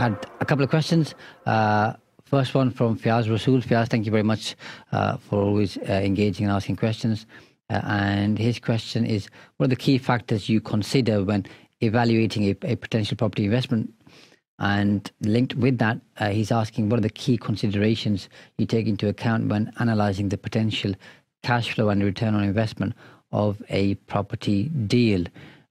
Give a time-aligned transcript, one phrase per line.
[0.00, 1.14] Had a couple of questions.
[1.44, 1.92] Uh,
[2.24, 3.60] first one from Fiaz Rasul.
[3.60, 4.56] Fiaz, thank you very much
[4.92, 7.26] uh, for always uh, engaging and asking questions.
[7.68, 11.44] Uh, and his question is What are the key factors you consider when
[11.82, 13.92] evaluating a, a potential property investment?
[14.58, 19.08] And linked with that, uh, he's asking what are the key considerations you take into
[19.08, 20.94] account when analyzing the potential
[21.42, 22.94] cash flow and return on investment
[23.32, 25.24] of a property deal?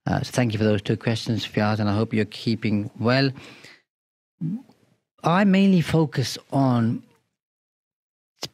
[0.06, 3.30] Uh, so thank you for those two questions, Fiaz, and I hope you're keeping well.
[5.22, 7.02] I mainly focus on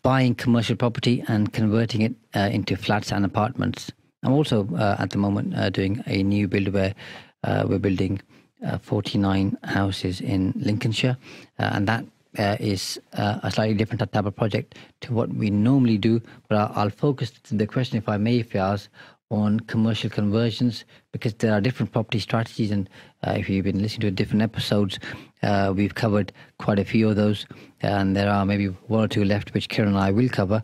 [0.03, 3.93] buying commercial property and converting it uh, into flats and apartments.
[4.23, 6.95] I'm also uh, at the moment uh, doing a new build where
[7.45, 8.21] uh, we're building
[8.65, 11.17] uh, 49 houses in Lincolnshire,
[11.59, 12.05] uh, and that
[12.61, 16.21] is a slightly different type of project to what we normally do.
[16.49, 18.91] But I'll, I'll focus the question, if I may, if you ask,
[19.31, 22.71] on commercial conversions because there are different property strategies.
[22.71, 22.89] And
[23.27, 24.99] uh, if you've been listening to different episodes,
[25.43, 27.47] uh, we've covered quite a few of those.
[27.81, 30.63] And there are maybe one or two left, which Kieran and I will cover.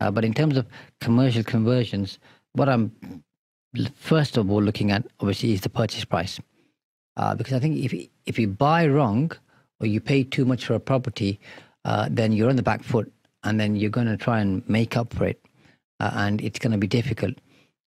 [0.00, 0.66] Uh, but in terms of
[1.00, 2.18] commercial conversions,
[2.52, 2.92] what I'm
[3.94, 6.38] first of all looking at, obviously, is the purchase price.
[7.16, 9.30] Uh, because I think if, if you buy wrong
[9.80, 11.40] or you pay too much for a property,
[11.84, 13.12] uh, then you're on the back foot
[13.44, 15.40] and then you're going to try and make up for it.
[16.00, 17.34] Uh, and it's going to be difficult.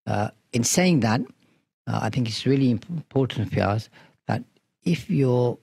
[0.08, 1.22] Uh, in saying that,
[1.88, 3.89] uh, I think it's really important for us
[4.28, 4.44] that
[4.84, 5.58] if you're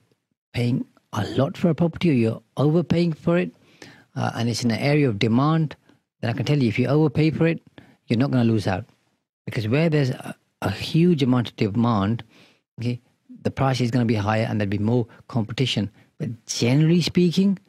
[0.53, 3.51] paying a lot for a property or you're overpaying for it,
[4.15, 5.75] uh, and it's in an area of demand,
[6.21, 7.61] then I can tell you if you overpay for it,
[8.07, 8.85] you're not going to lose out.
[9.45, 12.23] Because where there's a, a huge amount of demand,
[12.79, 13.01] okay,
[13.41, 15.89] the price is going to be higher and there'll be more competition.
[16.17, 17.59] But generally speaking,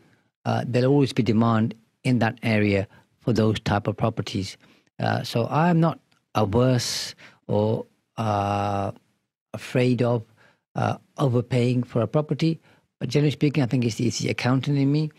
[0.44, 2.86] uh, there'll always be demand in that area
[3.20, 4.56] for those type of properties.
[5.00, 5.98] Uh, so I'm not
[6.34, 7.14] averse
[7.46, 7.86] or
[8.16, 8.92] uh,
[9.52, 10.24] afraid of
[10.74, 12.60] uh, overpaying for a property.
[13.00, 15.10] But generally speaking, I think it's the, it's the accountant in me,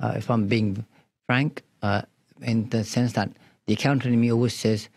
[0.00, 0.84] uh, if I'm being
[1.26, 2.02] frank, uh,
[2.42, 3.30] in the sense that
[3.66, 4.88] the accountant in me always says,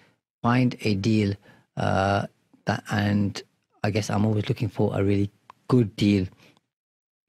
[0.42, 1.34] find a deal.
[1.78, 2.28] Uh,
[2.66, 3.42] that, and
[3.84, 5.32] I guess I'm always looking for a really
[5.68, 6.28] good deal.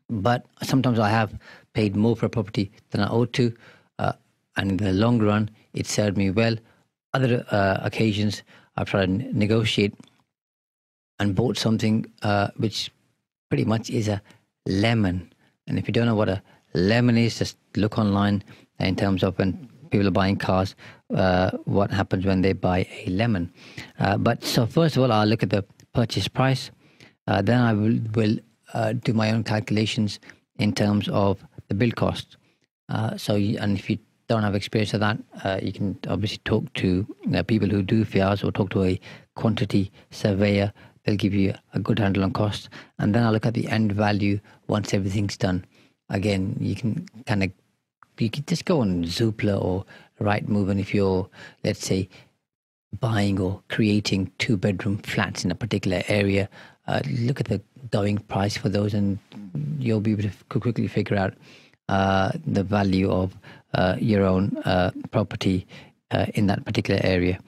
[0.09, 1.39] But sometimes I have
[1.73, 3.55] paid more for a property than I ought to.
[4.57, 6.57] And in the long run, it served me well
[7.15, 8.43] other uh, occasions,
[8.77, 9.95] I've tried to negotiate
[11.19, 12.91] and bought something uh, which
[13.49, 14.21] pretty much is a
[14.67, 15.33] lemon.
[15.67, 16.43] And if you don't know what a
[16.75, 18.43] lemon is, just look online
[18.81, 20.75] in terms of when people are buying cars,
[21.15, 23.53] uh, what happens when they buy a lemon.
[24.01, 26.71] Uh, but so first of all, I'll look at the purchase price.
[27.29, 28.37] Uh, then I will, will
[28.75, 30.19] uh, do my own calculations
[30.59, 31.39] in terms of
[31.69, 32.37] the build cost.
[33.17, 33.99] so, and if you
[34.29, 38.05] don't have experience of that, uh, you can obviously talk to uh, people who do
[38.05, 39.01] FIAs or talk to a
[39.35, 40.73] quantity surveyor.
[41.05, 42.69] They'll give you a good handle on costs.
[42.99, 45.65] And then I'll look at the end value once everything's done.
[46.09, 47.51] Again, you can kind of
[48.19, 49.85] you can just go on Zoopla or
[50.21, 51.29] Rightmove, and if you're,
[51.65, 52.09] let's say,
[53.01, 56.49] buying or creating two bedroom flats in a particular area,
[56.87, 59.19] uh, look at the going price for those, and
[59.79, 61.35] you'll be able to quickly figure out
[61.89, 63.37] the value of
[63.75, 65.67] uh, your own uh, property
[66.11, 67.39] uh, in that particular area.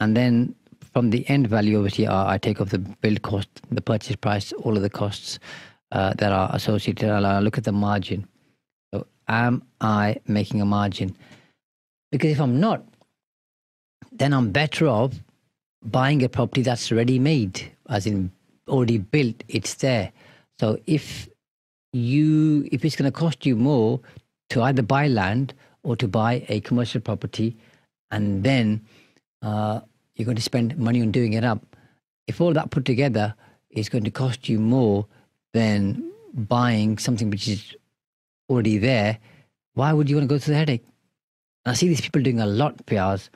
[0.00, 0.54] And then
[0.92, 4.76] from the end value, obviously, I take off the build cost, the purchase price, all
[4.76, 5.38] of the costs
[5.92, 7.08] uh, that are associated.
[7.08, 8.26] and I'll look at the margin.
[8.92, 11.16] So, am I making a margin?
[12.10, 12.84] Because if I'm not,
[14.12, 15.14] then I'm better off
[15.82, 18.30] buying a property that's ready made, as in
[18.68, 20.12] already built, it's there.
[20.58, 21.28] So if
[21.92, 24.00] you if it's going to cost you more
[24.50, 27.56] to either buy land or to buy a commercial property
[28.10, 28.84] and then
[29.42, 29.80] uh,
[30.14, 31.64] you're going to spend money on doing it up.
[32.26, 33.34] If all that put together
[33.70, 35.06] is going to cost you more
[35.54, 37.74] than buying something which is
[38.48, 39.18] already there,
[39.74, 40.84] why would you want to go through the headache?
[41.64, 43.28] And I see these people doing a lot, PRs.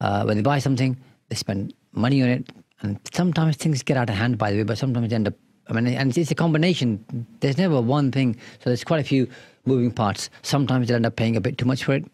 [0.00, 0.96] Uh, when they buy something,
[1.28, 4.62] they spend money on it, and sometimes things get out of hand, by the way,
[4.64, 5.34] but sometimes they end up
[5.72, 7.26] I mean, and it's a combination.
[7.40, 8.36] There's never one thing.
[8.60, 9.28] So there's quite a few
[9.64, 10.30] moving parts.
[10.42, 12.04] Sometimes they end up paying a bit too much for it.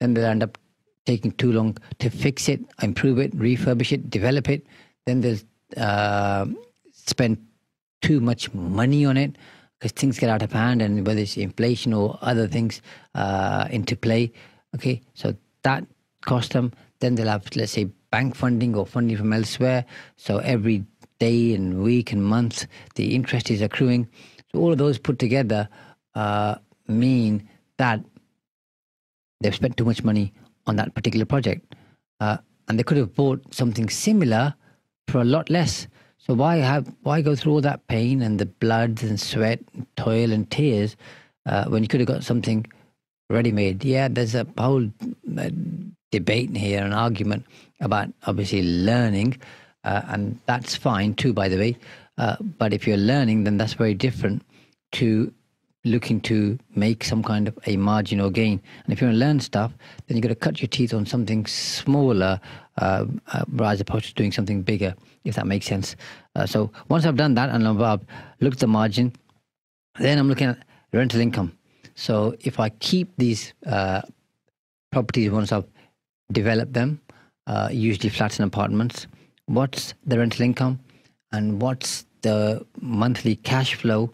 [0.00, 0.58] Then they end up
[1.06, 4.66] taking too long to fix it, improve it, refurbish it, develop it.
[5.06, 5.38] Then they
[5.76, 6.46] uh,
[6.92, 7.38] spend
[8.00, 9.36] too much money on it
[9.78, 12.80] because things get out of hand and whether it's inflation or other things
[13.14, 14.32] uh, into play.
[14.74, 15.86] Okay, so that
[16.22, 16.72] cost them.
[17.00, 19.84] Then they'll have, let's say, bank funding or funding from elsewhere.
[20.16, 20.84] So every
[21.24, 22.66] day and week and month,
[22.96, 24.02] the interest is accruing.
[24.50, 25.68] So all of those put together
[26.14, 26.54] uh,
[26.86, 27.48] mean
[27.78, 28.00] that
[29.40, 30.26] they've spent too much money
[30.66, 31.74] on that particular project.
[32.20, 32.38] Uh,
[32.68, 34.54] and they could have bought something similar
[35.08, 35.86] for a lot less.
[36.18, 39.86] So why have why go through all that pain and the blood and sweat, and
[39.96, 40.96] toil and tears
[41.44, 42.64] uh, when you could have got something
[43.28, 43.84] ready made?
[43.84, 44.88] Yeah, there's a whole
[45.38, 45.50] uh,
[46.10, 47.44] debate here, an argument
[47.80, 49.36] about obviously learning,
[49.84, 51.76] uh, and that's fine too, by the way.
[52.18, 54.42] Uh, but if you're learning, then that's very different
[54.92, 55.32] to
[55.84, 58.60] looking to make some kind of a margin or gain.
[58.84, 59.72] And if you want to learn stuff,
[60.06, 62.40] then you've got to cut your teeth on something smaller
[62.78, 64.94] uh, uh, as opposed to doing something bigger,
[65.24, 65.94] if that makes sense.
[66.34, 68.00] Uh, so once I've done that and I've
[68.40, 69.12] looked at the margin,
[69.98, 70.58] then I'm looking at
[70.92, 71.56] rental income.
[71.94, 74.02] So if I keep these uh,
[74.90, 75.66] properties once I've
[76.32, 77.00] developed them,
[77.46, 79.06] uh, usually flats and apartments,
[79.46, 80.80] what's the rental income
[81.32, 84.10] and what's the monthly cash flow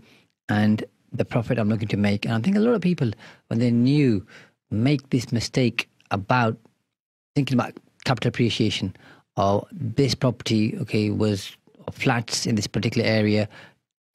[0.48, 2.24] and the profit I'm looking to make.
[2.24, 3.10] And I think a lot of people,
[3.48, 4.26] when they're new,
[4.70, 6.56] make this mistake about
[7.34, 7.74] thinking about
[8.04, 8.96] capital appreciation
[9.36, 11.56] or this property, okay, was
[11.92, 13.48] flats in this particular area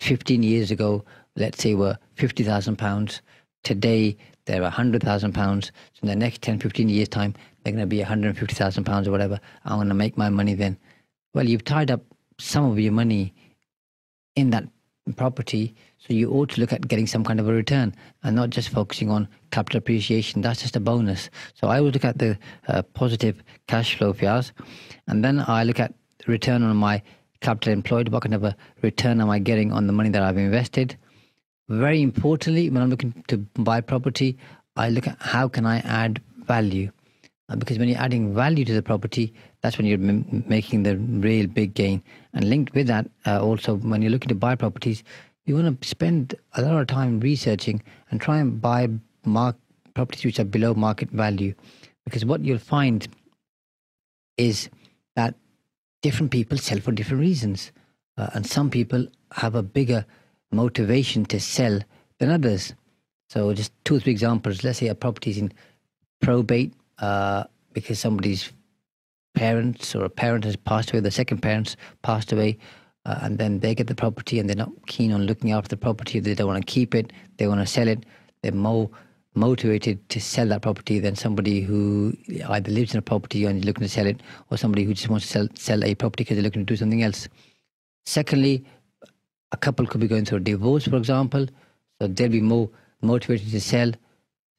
[0.02, 1.04] 15 years ago,
[1.36, 3.22] let's say were 50,000 pounds.
[3.64, 5.72] Today, they're 100,000 pounds.
[5.94, 7.34] So in the next 10, 15 years' time,
[7.64, 9.40] they're going to be 150,000 pounds or whatever.
[9.64, 10.78] I'm going to make my money then.
[11.36, 12.02] Well, you've tied up
[12.40, 13.34] some of your money
[14.38, 14.64] in that
[15.18, 15.76] property.
[15.98, 17.94] So you ought to look at getting some kind of a return
[18.24, 20.42] and not just focusing on capital appreciation.
[20.42, 21.30] That's just a bonus.
[21.54, 22.38] So I would look at the
[22.70, 24.54] uh, positive cash flow figures,
[25.08, 25.94] and then I look at
[26.26, 27.02] return on my
[27.42, 28.10] capital employed.
[28.10, 30.96] What kind of a return am I getting on the money that I've invested?
[31.68, 34.38] Very importantly, when I'm looking to buy property,
[34.78, 36.92] I look at how can I add value.
[37.48, 40.98] Uh, because when you're adding value to the property, that's when you're m- making the
[40.98, 42.02] real big gain.
[42.34, 45.04] And linked with that, uh, also when you're looking to buy properties,
[45.46, 48.90] you want to spend a lot of time researching and try and buy
[49.26, 49.56] mark
[49.94, 51.54] properties which are below market value,
[52.04, 53.08] because what you'll find
[54.38, 54.70] is
[55.16, 55.36] that
[56.02, 57.72] different people sell for different reasons,
[58.18, 60.06] uh, and some people have a bigger
[60.52, 61.80] motivation to sell
[62.20, 62.74] than others.
[63.30, 64.64] So, just two or three examples.
[64.64, 65.52] Let's say a property is in
[66.22, 67.44] probate uh,
[67.74, 68.52] because somebody's
[69.36, 72.58] parents or a parent has passed away, the second parents passed away,
[73.06, 75.78] uh, and then they get the property and they're not keen on looking after the
[75.78, 76.20] property.
[76.20, 77.14] They don't want to keep it.
[77.38, 78.06] They want to sell it.
[78.42, 78.90] They're more
[79.36, 82.16] motivated to sell that property than somebody who
[82.50, 85.10] either lives in a property and is looking to sell it, or somebody who just
[85.10, 87.28] wants to sell sell a property because they're looking to do something else.
[88.06, 88.64] Secondly,
[89.52, 91.46] a couple could be going through a divorce, for example,
[92.00, 92.70] so they'll be more
[93.02, 93.92] motivated to sell.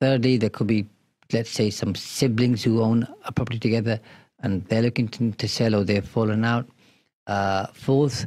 [0.01, 0.87] Thirdly, there could be
[1.33, 4.01] let's say some siblings who own a property together
[4.41, 6.69] and they're looking to, to sell or they've fallen out.
[7.27, 8.27] Uh, fourth,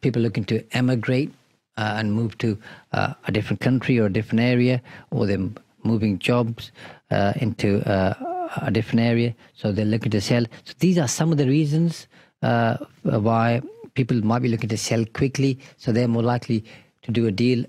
[0.00, 1.32] people looking to emigrate
[1.76, 2.58] uh, and move to
[2.92, 4.80] uh, a different country or a different area,
[5.10, 5.50] or they're
[5.84, 6.70] moving jobs
[7.10, 8.14] uh, into uh,
[8.56, 10.44] a different area, so they're looking to sell.
[10.64, 12.06] So these are some of the reasons
[12.42, 13.62] uh, why
[13.94, 16.64] people might be looking to sell quickly, so they're more likely
[17.02, 17.64] to do a deal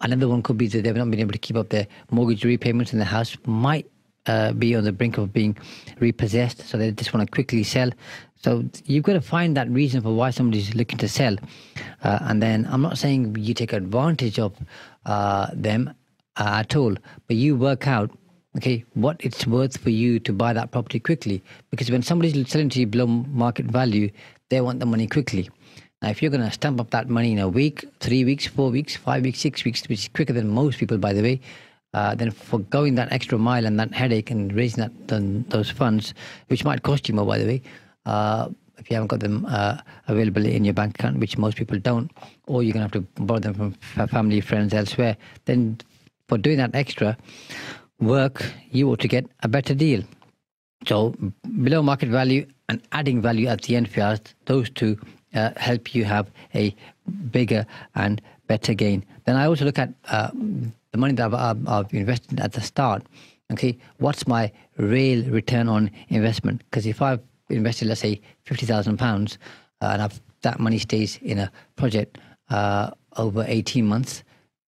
[0.00, 2.92] Another one could be that they've not been able to keep up their mortgage repayments
[2.92, 3.86] and the house might
[4.26, 5.56] uh, be on the brink of being
[6.00, 7.90] repossessed, so they just want to quickly sell.
[8.36, 11.36] So you've got to find that reason for why somebody's looking to sell,
[12.02, 14.54] uh, and then I'm not saying you take advantage of
[15.06, 15.94] uh, them
[16.36, 16.94] uh, at all,
[17.26, 18.10] but you work out
[18.56, 21.42] okay what it's worth for you to buy that property quickly.
[21.70, 24.10] Because when somebody's selling to you below market value,
[24.48, 25.48] they want the money quickly.
[26.02, 28.70] Now, if you're going to stamp up that money in a week, three weeks, four
[28.70, 31.40] weeks, five weeks, six weeks, which is quicker than most people, by the way,
[31.94, 36.12] uh, then for going that extra mile and that headache and raising that those funds,
[36.48, 37.62] which might cost you more, by the way,
[38.04, 41.78] uh, if you haven't got them uh, available in your bank account, which most people
[41.78, 42.10] don't,
[42.46, 45.78] or you're going to have to borrow them from family, friends elsewhere, then
[46.28, 47.16] for doing that extra
[48.00, 50.02] work, you ought to get a better deal.
[50.86, 51.14] So
[51.62, 53.88] below market value and adding value at the end
[54.44, 54.98] those two
[55.36, 56.74] uh, help you have a
[57.30, 59.04] bigger and better gain.
[59.24, 60.30] Then I also look at uh,
[60.92, 63.02] the money that I've, I've, invested at the start.
[63.52, 66.62] Okay, what's my real return on investment?
[66.64, 69.38] Because if I've invested, let's say, fifty thousand pounds,
[69.80, 72.18] uh, and I've, that money stays in a project
[72.50, 74.24] uh, over eighteen months,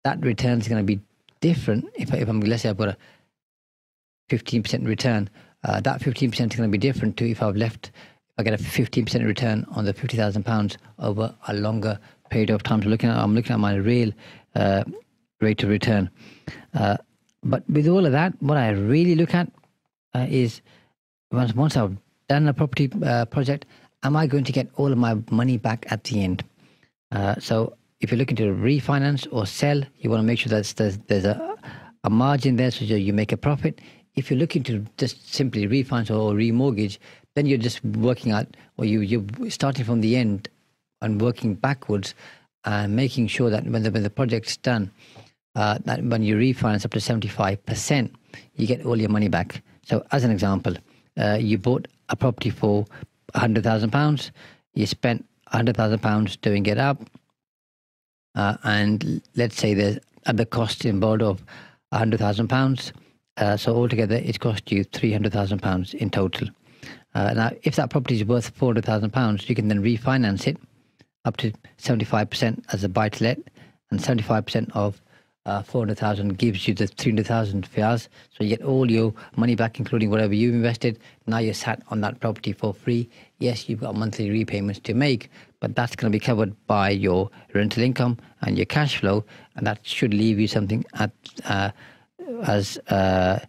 [0.04, 1.00] that return is going to be
[1.40, 1.86] different.
[1.96, 2.98] If, if I'm let's say I've got a
[4.30, 5.30] fifteen percent return,
[5.64, 7.92] uh, that fifteen percent is going to be different to if I've left
[8.38, 12.00] I get a 15% return on the £50,000 over a longer
[12.30, 12.82] period of time.
[12.84, 14.12] So looking at, I'm looking at my real
[14.56, 14.84] uh,
[15.40, 16.10] rate of return.
[16.74, 16.98] Uh,
[17.44, 19.52] but with all of that, what I really look at
[20.14, 20.62] uh, is
[21.32, 21.96] once once I've
[22.28, 23.66] done a property uh, project,
[24.04, 26.44] am I going to get all of my money back at the end?
[27.12, 30.66] Uh, so if you're looking to refinance or sell, you want to make sure that
[30.76, 31.56] there's, there's a,
[32.04, 33.80] a margin there so you make a profit.
[34.16, 36.98] If you're looking to just simply refinance or remortgage,
[37.36, 40.50] then you're just working out, or you, you're starting from the end
[41.02, 42.16] and working backwards
[42.64, 44.92] and making sure that when the, when the project's done,
[45.56, 48.12] uh, that when you refinance up to 75%,
[48.56, 49.62] you get all your money back.
[49.84, 50.76] So, as an example,
[51.18, 52.86] uh, you bought a property for
[53.34, 54.32] £100,000,
[54.74, 57.02] you spent £100,000 doing it up,
[58.36, 61.44] uh, and let's say there's other costs involved of
[61.94, 62.92] £100,000.
[63.38, 66.48] Uh, so, altogether, it cost you £300,000 in total.
[67.16, 70.58] Uh, now, if that property is worth £400,000, you can then refinance it
[71.24, 73.40] up to 75% as a buy to let,
[73.90, 75.02] and 75% of
[75.46, 78.10] uh, 400,000 gives you the 300,000 Fiaz.
[78.32, 81.00] So you get all your money back, including whatever you've invested.
[81.26, 83.10] Now you're sat on that property for free.
[83.40, 85.30] Yes, you've got monthly repayments to make,
[85.62, 89.24] but that's going to be covered by your rental income and your cash flow,
[89.56, 91.12] and that should leave you something at
[91.46, 91.72] uh,
[92.44, 93.40] as uh,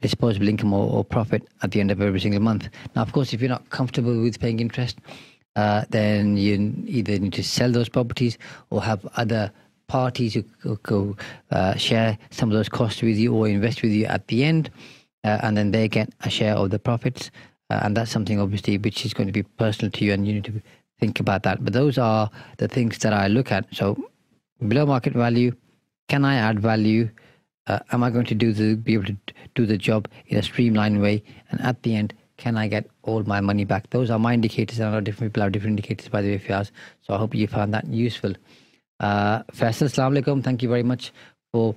[0.00, 2.68] disposable income or, or, profit at the end of every single month.
[2.94, 4.98] Now, of course, if you're not comfortable with paying interest,
[5.56, 8.36] uh, then you either need to sell those properties
[8.70, 9.50] or have other
[9.88, 11.16] parties who go
[11.50, 14.70] uh, share some of those costs with you or invest with you at the end,
[15.24, 17.30] uh, and then they get a share of the profits.
[17.70, 20.34] Uh, and that's something obviously which is going to be personal to you, and you
[20.34, 20.62] need to
[21.00, 21.64] think about that.
[21.64, 23.66] But those are the things that I look at.
[23.72, 23.96] So
[24.66, 25.52] below market value,
[26.08, 27.10] can I add value?
[27.66, 29.16] Uh, am I going to do the be able to
[29.54, 31.22] do the job in a streamlined way?
[31.50, 33.90] And at the end, can I get all my money back?
[33.90, 36.34] Those are my indicators, and I know different people have different indicators, by the way,
[36.34, 36.72] if you ask.
[37.02, 38.34] So I hope you found that useful.
[39.00, 41.12] Uh, Faisal, Assalamu Thank you very much
[41.52, 41.74] for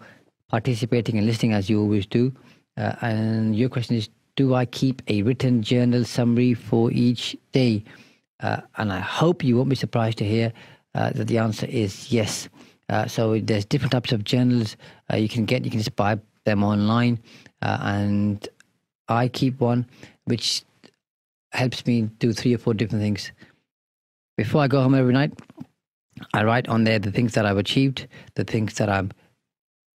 [0.49, 2.33] participating and listening as you always do.
[2.77, 7.83] Uh, and your question is Do I keep a written journal summary for each day?
[8.41, 10.53] Uh, and I hope you won't be surprised to hear
[10.95, 12.49] uh, that the answer is yes.
[12.89, 14.75] Uh, so there's different types of journals
[15.11, 15.63] uh, you can get.
[15.63, 17.19] You can just buy them online.
[17.61, 18.47] Uh, and
[19.07, 19.85] I keep one
[20.25, 20.63] which
[21.51, 23.31] helps me do three or four different things.
[24.37, 25.33] Before I go home every night,
[26.33, 29.11] I write on there the things that I've achieved, the things that I'm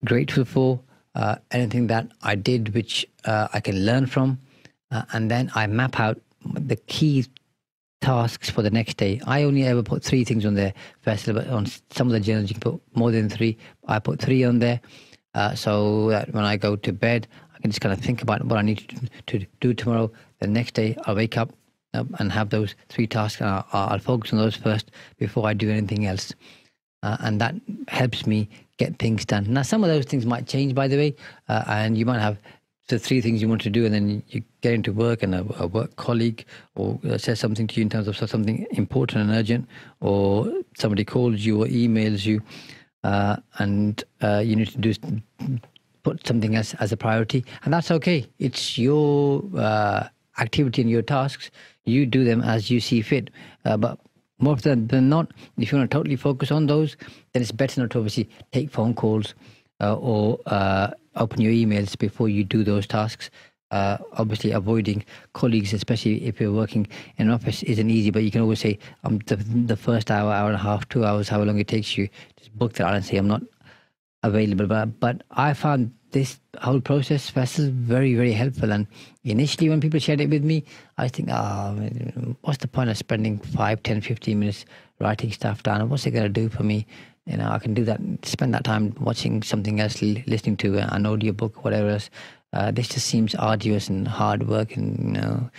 [0.05, 0.81] grateful for,
[1.15, 4.39] uh, anything that I did which uh, I can learn from,
[4.91, 7.27] uh, and then I map out the key
[8.00, 9.21] tasks for the next day.
[9.26, 10.75] I only ever put three things on there.
[11.02, 13.57] First, but on some of the journals you can put more than three.
[13.87, 14.80] I put three on there,
[15.35, 18.45] uh, so that when I go to bed, I can just kind of think about
[18.45, 20.11] what I need to, to do tomorrow.
[20.38, 21.52] The next day, I'll wake up,
[21.92, 23.42] and have those three tasks.
[23.42, 26.33] I'll, I'll, focus on those first before I do anything else.
[27.02, 27.54] Uh, and that
[27.88, 29.52] helps me get things done.
[29.52, 31.16] Now, some of those things might change, by the way,
[31.49, 32.38] uh, and you might have
[32.91, 35.47] the three things you want to do, and then you get into work, and a,
[35.59, 36.45] a work colleague
[36.75, 39.69] or uh, says something to you in terms of something important and urgent,
[40.01, 42.43] or somebody calls you or emails you,
[43.05, 44.95] uh, and uh, you need to do
[46.03, 48.27] put something as as a priority, and that's okay.
[48.39, 51.51] It's your uh, activity and your tasks
[51.85, 53.31] you do them as you see fit.
[53.65, 53.99] Uh, but
[54.39, 56.97] more often than not, if you want to totally focus on those,
[57.33, 59.35] then it's better not to obviously take phone calls
[59.81, 63.31] or uh, open your emails before you do those tasks.
[63.71, 68.11] Uh, obviously, avoiding colleagues, especially if you're working in an office, isn't easy.
[68.11, 70.89] But you can always say, "I'm um, the, the first hour, hour and a half,
[70.89, 73.43] two hours, however long it takes you, just book that out and say I'm not
[74.25, 78.73] available." But but I found this whole process was very, very helpful.
[78.73, 78.87] And
[79.25, 80.65] initially, when people shared it with me,
[80.99, 84.65] I think, oh, what's the point of spending 5, 10, 15 minutes
[84.99, 85.89] writing stuff down?
[85.89, 86.87] What's it going to do for me?
[87.27, 91.07] You know, I can do that, spend that time watching something else, listening to an
[91.07, 92.11] audiobook, whatever else.
[92.53, 95.50] Uh, this just seems arduous and hard work, and you know,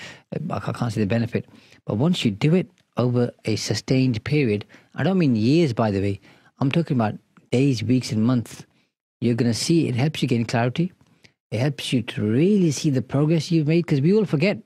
[0.49, 1.45] I can't see the benefit.
[1.85, 4.65] But once you do it over a sustained period,
[4.95, 6.19] I don't mean years, by the way.
[6.59, 7.15] I'm talking about
[7.51, 8.65] days, weeks, and months
[9.21, 10.91] you're going to see it helps you gain clarity.
[11.51, 14.57] It helps you to really see the progress you've made because we all forget,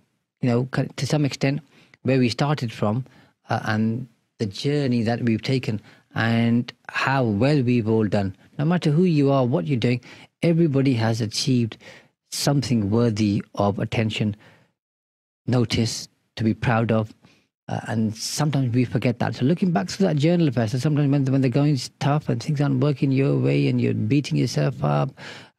[0.41, 1.59] you know, to some extent
[2.03, 3.05] where we started from
[3.49, 4.07] uh, and
[4.39, 5.81] the journey that we've taken
[6.15, 8.35] and how well we've all done.
[8.57, 10.01] No matter who you are, what you're doing,
[10.41, 11.77] everybody has achieved
[12.31, 14.35] something worthy of attention,
[15.45, 16.07] notice,
[16.37, 17.13] to be proud of.
[17.67, 19.35] Uh, and sometimes we forget that.
[19.35, 22.41] So looking back through that journal of person, sometimes when, when the going's tough and
[22.41, 25.09] things aren't working your way and you're beating yourself up,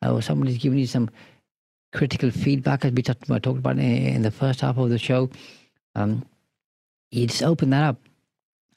[0.05, 1.11] uh, or somebody's giving you some
[1.93, 5.29] critical feedback, as we talked, talked about in, in the first half of the show,
[5.97, 6.25] um,
[7.11, 7.97] you just open that up.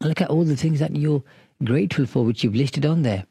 [0.02, 1.24] Look at all the things that you're
[1.64, 3.26] grateful for, which you've listed on there.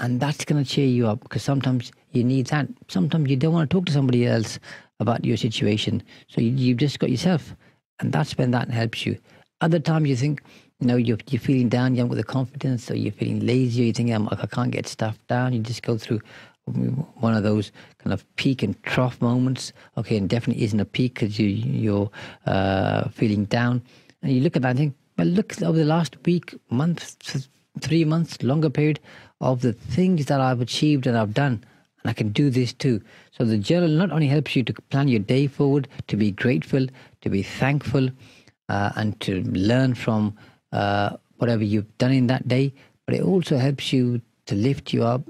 [0.00, 2.68] And that's going to cheer you up because sometimes you need that.
[2.88, 4.58] Sometimes you don't want to talk to somebody else
[5.00, 6.02] about your situation.
[6.28, 7.54] So you, you've just got yourself.
[8.00, 9.18] And that's when that helps you.
[9.60, 10.42] Other times you think,
[10.78, 13.82] you know, you're, you're feeling down, you haven't got the confidence, or you're feeling lazy,
[13.82, 15.52] or you think, I can't get stuff down.
[15.52, 16.20] You just go through
[16.66, 19.72] one of those kind of peak and trough moments.
[19.96, 22.10] Okay, and definitely isn't a peak because you, you're
[22.46, 23.82] uh, feeling down.
[24.22, 27.46] And you look at that and think, well, look over the last week, month,
[27.80, 29.00] three months, longer period
[29.40, 31.64] of the things that I've achieved and I've done.
[32.02, 33.02] And I can do this too.
[33.32, 36.86] So the journal not only helps you to plan your day forward, to be grateful,
[37.22, 38.10] to be thankful,
[38.68, 40.36] uh, and to learn from
[40.72, 42.72] uh, whatever you've done in that day,
[43.06, 45.22] but it also helps you to lift you up,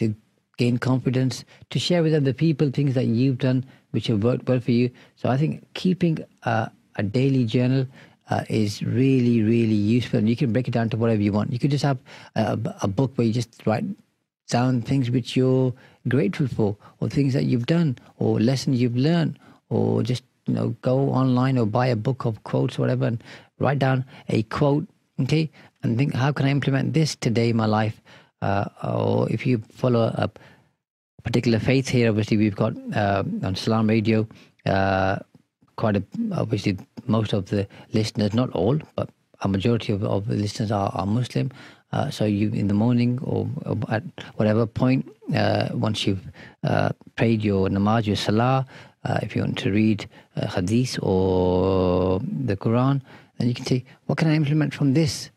[0.00, 0.14] to
[0.58, 4.60] gain confidence, to share with other people things that you've done which have worked well
[4.60, 4.90] for you.
[5.16, 7.86] So I think keeping uh, a daily journal
[8.30, 10.18] uh, is really, really useful.
[10.18, 11.52] And you can break it down to whatever you want.
[11.52, 11.98] You could just have
[12.34, 13.84] a, a book where you just write
[14.48, 15.72] down things which you're
[16.08, 20.70] grateful for, or things that you've done, or lessons you've learned, or just you know
[20.82, 23.22] go online or buy a book of quotes, or whatever, and
[23.58, 24.86] write down a quote,
[25.20, 25.50] okay,
[25.82, 28.00] and think how can I implement this today in my life,
[28.42, 30.30] uh, or if you follow a
[31.22, 34.26] particular faith here, obviously we've got uh, on Salam Radio.
[34.66, 35.18] Uh,
[35.80, 39.08] quite a, obviously most of the listeners, not all, but
[39.40, 41.50] a majority of, of the listeners are, are Muslim.
[41.92, 44.04] Uh, so you in the morning or, or at
[44.36, 46.26] whatever point, uh, once you've
[46.64, 48.66] uh, prayed your namaz, your salah,
[49.04, 50.06] uh, if you want to read
[50.36, 53.00] uh, hadith or the Quran,
[53.38, 55.30] then you can say, what can I implement from this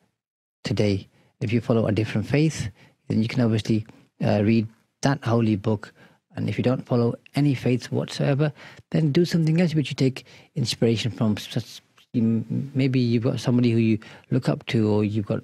[0.63, 1.07] today?
[1.39, 2.69] If you follow a different faith,
[3.07, 3.85] then you can obviously
[4.23, 4.67] uh, read
[5.01, 5.93] that holy book
[6.35, 8.51] and if you don't follow any faith whatsoever,
[8.91, 10.25] then do something else which you take
[10.55, 11.37] inspiration from.
[12.13, 13.99] Maybe you've got somebody who you
[14.31, 15.41] look up to, or you've got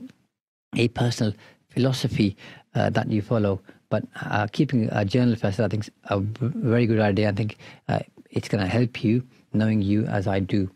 [0.76, 1.34] a personal
[1.70, 2.36] philosophy
[2.76, 3.62] uh, that you follow.
[3.90, 7.30] But uh, keeping a journal first, I think, is a very good idea.
[7.30, 10.70] I think uh, it's going to help you knowing you as I do.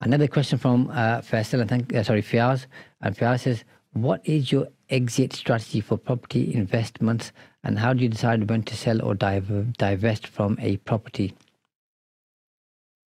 [0.00, 2.66] Another question from uh, Faisal, I think, uh, sorry, Fiaz.
[3.00, 7.32] And Fiaz says, What is your exit strategy for property investments
[7.62, 11.34] and how do you decide when to sell or divest from a property?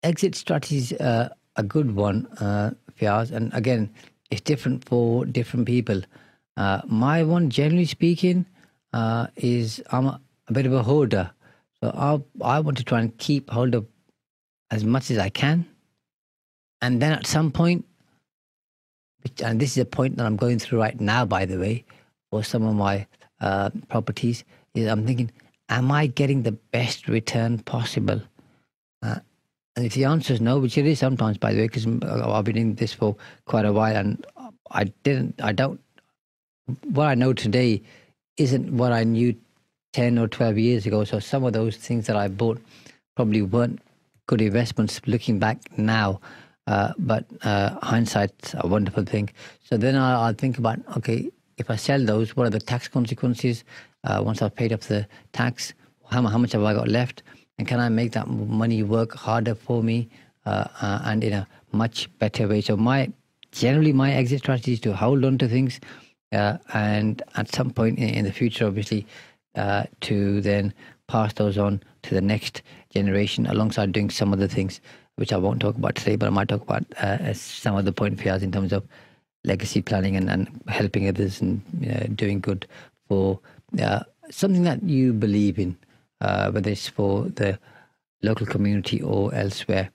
[0.03, 3.89] Exit strategy is uh, a good one, uh, Fiaz, and again,
[4.31, 6.01] it's different for different people.
[6.57, 8.45] Uh, my one, generally speaking,
[8.93, 11.31] uh, is I'm a, a, bit of a hoarder,
[11.81, 13.85] so I I want to try and keep hold of
[14.71, 15.65] as much as I can,
[16.81, 17.85] and then at some point,
[19.43, 21.85] and this is a point that I'm going through right now, by the way,
[22.31, 23.05] for some of my
[23.41, 25.31] uh, properties is I'm thinking,
[25.69, 28.21] am I getting the best return possible?
[29.01, 29.19] Uh,
[29.75, 32.43] and if the answer is no, which it is sometimes, by the way, because I've
[32.43, 34.25] been in this for quite a while, and
[34.71, 35.79] I didn't, I don't,
[36.83, 37.81] what I know today
[38.37, 39.35] isn't what I knew
[39.93, 41.03] 10 or 12 years ago.
[41.03, 42.61] So some of those things that I bought
[43.15, 43.81] probably weren't
[44.27, 46.19] good investments looking back now.
[46.67, 49.29] Uh, but uh, hindsight's a wonderful thing.
[49.63, 52.87] So then I'll, I'll, think about okay, if I sell those, what are the tax
[52.87, 53.63] consequences?
[54.03, 55.73] Uh, once I've paid off the tax,
[56.09, 57.21] how, how much have I got left?
[57.57, 60.09] And can I make that money work harder for me
[60.45, 62.61] uh, uh, and in a much better way?
[62.61, 63.11] So my
[63.51, 65.79] generally my exit strategy is to hold on to things,
[66.31, 69.05] uh, and at some point in, in the future, obviously,
[69.55, 70.73] uh, to then
[71.07, 72.61] pass those on to the next
[72.93, 74.79] generation alongside doing some other things
[75.15, 77.91] which I won't talk about today, but I might talk about uh, some of the
[77.91, 78.87] point for in terms of
[79.43, 82.67] legacy planning and, and helping others and uh, doing good
[83.07, 83.39] for
[83.81, 85.77] uh, something that you believe in,
[86.21, 87.57] uh, whether it's for the
[88.21, 89.89] local community or elsewhere.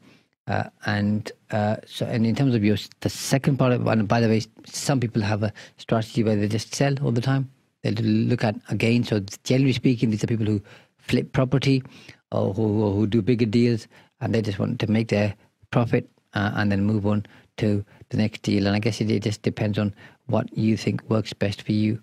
[0.47, 4.21] Uh, and uh, so, and in terms of your the second part of, and by
[4.21, 7.51] the way, some people have a strategy where they just sell all the time.
[7.83, 9.05] They look at again.
[9.05, 10.61] So, generally speaking, these are people who
[10.99, 11.83] flip property
[12.31, 13.89] or who, who do bigger deals,
[14.21, 15.35] and they just want to make their
[15.71, 17.25] profit uh, and then move on
[17.57, 18.67] to the next deal.
[18.67, 19.95] And I guess it, it just depends on
[20.27, 22.01] what you think works best for you.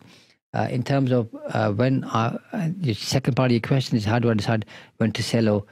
[0.53, 2.37] Uh, in terms of uh, when uh,
[2.77, 4.65] the second part of your question is how do I decide
[4.97, 5.63] when to sell or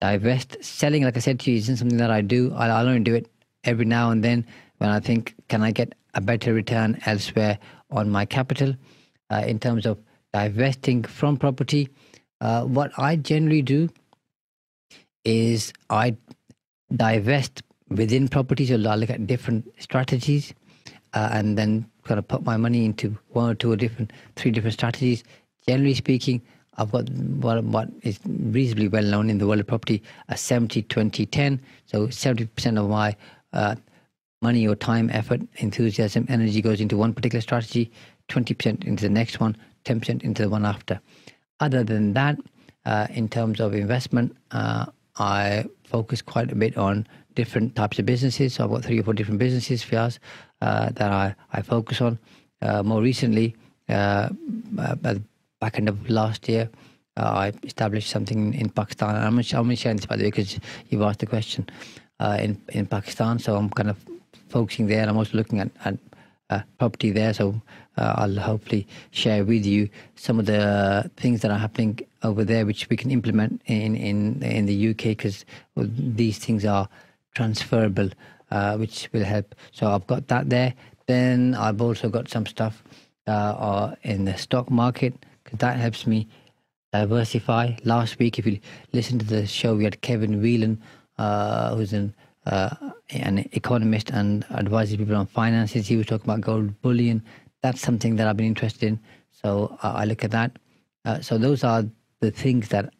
[0.00, 0.56] divest?
[0.64, 2.52] Selling, like I said to you, isn't something that I do.
[2.54, 3.30] I, I'll only do it
[3.64, 4.46] every now and then
[4.78, 7.58] when I think, can I get a better return elsewhere
[7.90, 8.74] on my capital?
[9.30, 9.98] Uh, in terms of
[10.32, 11.88] divesting from property,
[12.40, 13.88] uh, what I generally do
[15.24, 16.16] is I
[16.94, 17.62] divest
[17.96, 20.54] within properties, I look at different strategies
[21.14, 24.50] uh, and then kind of put my money into one or two or different, three
[24.50, 25.24] different strategies.
[25.66, 26.42] Generally speaking,
[26.76, 30.82] I've got what, what is reasonably well known in the world of property a 70
[30.82, 31.60] 20 10.
[31.86, 33.14] So 70% of my
[33.52, 33.76] uh,
[34.40, 37.92] money or time, effort, enthusiasm, energy goes into one particular strategy,
[38.28, 41.00] 20% into the next one, 10% into the one after.
[41.60, 42.38] Other than that,
[42.84, 48.06] uh, in terms of investment, uh, I focus quite a bit on different types of
[48.06, 48.54] businesses.
[48.54, 50.18] So I've got three or four different businesses, Fiaz,
[50.60, 52.18] uh, that I, I focus on.
[52.60, 53.56] Uh, more recently,
[53.88, 54.28] uh,
[54.78, 55.16] uh
[55.60, 56.68] back end of last year,
[57.16, 59.16] uh, I established something in Pakistan.
[59.16, 61.68] I'm going to share this by the way because you've asked the question
[62.20, 63.38] uh, in in Pakistan.
[63.38, 63.96] So I'm kind of
[64.48, 65.00] focusing there.
[65.00, 65.98] and I'm also looking at, at
[66.78, 67.32] property there.
[67.32, 67.60] So
[67.96, 72.88] I'll hopefully share with you some of the things that are happening over there, which
[72.90, 75.44] we can implement in in in the UK because
[75.76, 76.88] these things are
[77.34, 78.10] transferable,
[78.50, 79.54] uh, which will help.
[79.72, 80.74] So I've got that there.
[81.06, 82.82] Then I've also got some stuff
[83.26, 86.28] uh, in the stock market because that helps me
[86.92, 87.72] diversify.
[87.84, 88.60] Last week, if you
[88.92, 90.80] listen to the show, we had Kevin Whelan,
[91.18, 92.14] uh, who's an
[92.44, 92.74] uh,
[93.10, 95.86] an economist and advises people on finances.
[95.86, 97.22] He was talking about gold bullion.
[97.62, 99.00] That's something that I've been interested in.
[99.30, 100.58] So uh, I look at that.
[101.04, 101.84] Uh, so those are
[102.20, 102.92] the things that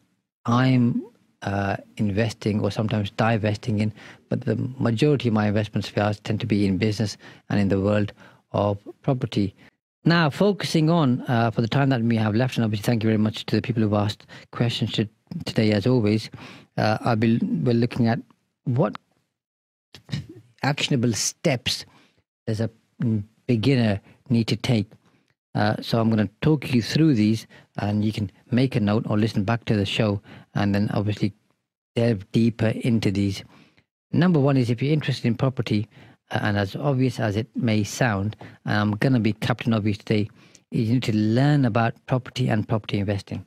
[0.47, 1.05] I'm
[1.43, 3.93] uh, investing or sometimes divesting in.
[4.29, 5.93] But the majority of my investments
[6.25, 7.17] tend to be in business
[7.49, 8.13] and in the world
[8.53, 9.55] of property.
[10.05, 13.09] Now, focusing on uh, for the time that we have left, and obviously, thank you
[13.09, 15.09] very much to the people who've asked questions to,
[15.45, 16.29] today, as always.
[16.77, 18.19] Uh, I'll be we're looking at
[18.65, 18.97] what
[20.63, 21.85] actionable steps
[22.47, 22.71] does a
[23.47, 24.91] beginner need to take.
[25.55, 27.47] Uh, so I'm going to talk you through these,
[27.79, 30.21] and you can make a note or listen back to the show,
[30.55, 31.33] and then obviously
[31.95, 33.45] delve deeper into these.
[34.13, 35.89] Number one is if you're interested in property,
[36.31, 40.31] and as obvious as it may sound, I'm going to be Captain Obvious today.
[40.71, 43.45] Is you need to learn about property and property investing.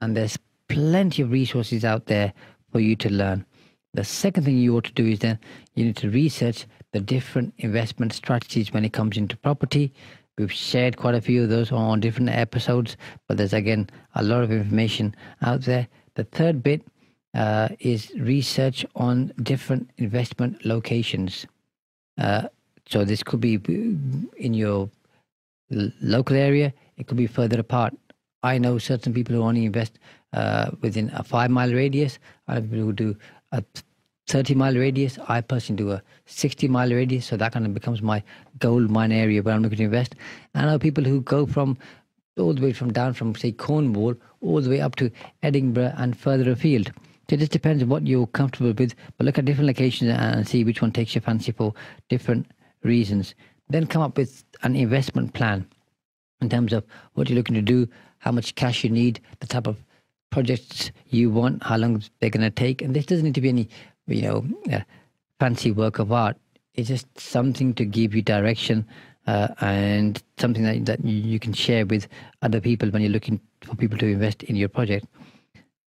[0.00, 2.32] And there's plenty of resources out there
[2.70, 3.44] for you to learn.
[3.92, 5.40] The second thing you ought to do is then
[5.74, 9.92] you need to research the different investment strategies when it comes into property.
[10.38, 12.96] We've shared quite a few of those on different episodes,
[13.28, 15.86] but there's again a lot of information out there.
[16.14, 16.82] The third bit
[17.34, 21.46] uh, is research on different investment locations.
[22.18, 22.48] Uh,
[22.86, 23.54] so this could be
[24.36, 24.90] in your
[25.70, 26.72] local area.
[26.96, 27.94] It could be further apart.
[28.42, 29.98] I know certain people who only invest
[30.32, 32.18] uh, within a five mile radius.
[32.48, 33.16] Other people who do
[33.52, 33.62] a
[34.26, 35.18] 30 mile radius.
[35.28, 37.26] I personally do a 60 mile radius.
[37.26, 38.22] So that kind of becomes my
[38.58, 40.14] gold mine area where I'm looking to invest.
[40.54, 41.76] And I know people who go from
[42.38, 45.10] all the way from down from say Cornwall all the way up to
[45.42, 46.92] Edinburgh and further afield.
[47.28, 48.94] So it just depends on what you're comfortable with.
[49.16, 51.74] But look at different locations and see which one takes your fancy for
[52.08, 52.50] different
[52.82, 53.34] reasons.
[53.68, 55.66] Then come up with an investment plan
[56.40, 59.66] in terms of what you're looking to do, how much cash you need, the type
[59.66, 59.76] of
[60.30, 62.82] projects you want, how long they're going to take.
[62.82, 63.68] And this doesn't need to be any,
[64.10, 64.80] you know, uh,
[65.38, 66.36] fancy work of art.
[66.74, 68.86] It's just something to give you direction
[69.26, 72.08] uh, and something that, that you can share with
[72.42, 75.06] other people when you're looking for people to invest in your project.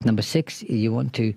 [0.04, 1.34] Number six, you want to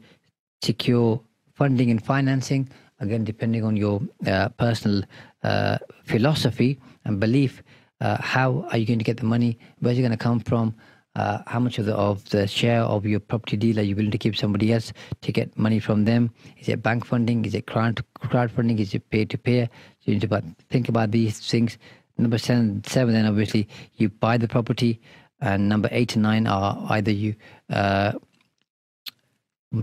[0.62, 1.20] secure
[1.54, 2.68] funding and financing.
[3.00, 5.02] Again, depending on your uh, personal
[5.42, 7.62] uh, philosophy and belief,
[8.00, 9.58] uh, how are you going to get the money?
[9.80, 10.74] Where's it going to come from?
[11.16, 14.10] Uh, how much of the of the share of your property deal are you willing
[14.10, 16.30] to give somebody else to get money from them?
[16.58, 17.44] Is it bank funding?
[17.44, 18.80] Is it crowd crowdfunding?
[18.80, 19.68] Is it peer to peer?
[20.00, 21.78] So you need to about, think about these things.
[22.18, 25.00] Number seven, seven, then obviously you buy the property,
[25.40, 27.34] and number eight and nine are either you
[27.70, 28.12] uh,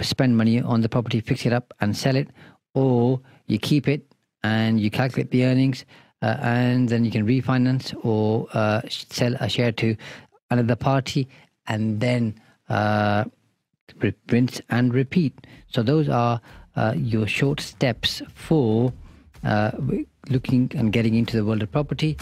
[0.02, 2.30] spend money on the property, fix it up, and sell it,
[2.74, 4.06] or you keep it
[4.44, 5.86] and you calculate the earnings,
[6.22, 9.96] uh, and then you can refinance or uh, sell a share to
[10.52, 11.28] another party,
[11.68, 13.26] and then uh,
[14.30, 15.34] rinse and repeat.
[15.68, 16.40] So those are
[16.76, 18.94] uh, your short steps for
[19.44, 19.72] uh,
[20.30, 22.18] looking and getting into the world of property.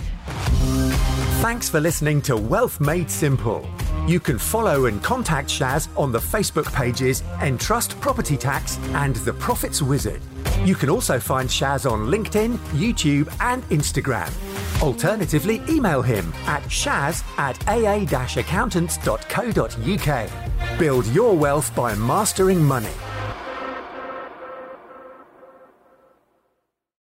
[1.41, 3.67] Thanks for listening to Wealth Made Simple.
[4.07, 9.33] You can follow and contact Shaz on the Facebook pages Entrust Property Tax and The
[9.33, 10.21] Profits Wizard.
[10.65, 14.29] You can also find Shaz on LinkedIn, YouTube, and Instagram.
[14.81, 20.79] Alternatively, email him at shaz at aa accountants.co.uk.
[20.79, 23.08] Build your wealth by mastering money.